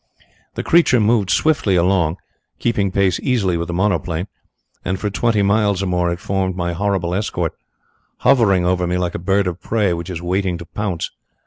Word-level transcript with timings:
The 0.55 0.63
creature 0.63 0.99
moved 0.99 1.29
swiftly 1.29 1.75
along, 1.75 2.17
keeping 2.57 2.89
pace 2.89 3.19
easily 3.21 3.55
with 3.55 3.67
the 3.67 3.73
monoplane, 3.75 4.25
and 4.83 4.99
for 4.99 5.11
twenty 5.11 5.43
miles 5.43 5.83
or 5.83 5.85
more 5.85 6.11
it 6.11 6.19
formed 6.19 6.55
my 6.55 6.73
horrible 6.73 7.13
escort, 7.13 7.53
hovering 8.21 8.65
over 8.65 8.87
me 8.87 8.97
like 8.97 9.13
a 9.13 9.19
bird 9.19 9.45
of 9.45 9.61
prey 9.61 9.93
which 9.93 10.09
is 10.09 10.19
waiting 10.19 10.57
to 10.57 10.65
pounce. 10.65 11.11